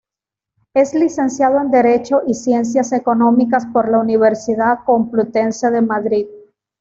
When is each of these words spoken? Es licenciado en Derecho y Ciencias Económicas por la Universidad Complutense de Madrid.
Es 0.73 0.95
licenciado 0.95 1.61
en 1.61 1.69
Derecho 1.69 2.23
y 2.25 2.33
Ciencias 2.33 2.91
Económicas 2.91 3.67
por 3.67 3.87
la 3.87 3.99
Universidad 3.99 4.79
Complutense 4.83 5.69
de 5.69 5.81
Madrid. 5.83 6.25